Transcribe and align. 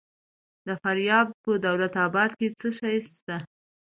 د 0.67 0.69
فاریاب 0.81 1.27
په 1.43 1.51
دولت 1.65 1.93
اباد 2.05 2.31
کې 2.39 2.47
څه 2.59 2.67
شی 2.77 2.97
شته؟ 3.13 3.37